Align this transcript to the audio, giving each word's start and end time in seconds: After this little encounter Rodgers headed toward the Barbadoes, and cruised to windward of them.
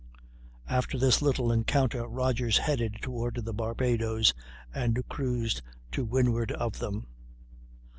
After 0.67 0.97
this 0.97 1.21
little 1.21 1.51
encounter 1.51 2.07
Rodgers 2.07 2.57
headed 2.57 2.95
toward 3.03 3.35
the 3.45 3.53
Barbadoes, 3.53 4.33
and 4.73 5.07
cruised 5.09 5.61
to 5.91 6.03
windward 6.05 6.51
of 6.53 6.79
them. 6.79 7.05